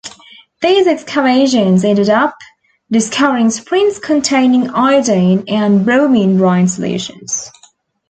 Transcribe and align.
These 0.63 0.87
excavations 0.87 1.85
ended 1.85 2.09
up 2.09 2.35
discovering 2.89 3.51
springs 3.51 3.99
containing 3.99 4.71
iodine 4.71 5.43
and 5.47 5.85
bromine 5.85 6.39
brine 6.39 6.67
solutions. 6.67 7.51